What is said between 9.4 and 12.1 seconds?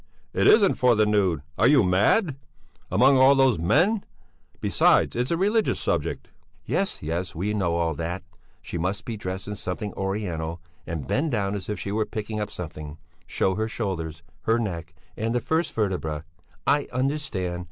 in something Oriental, and bend down as if she were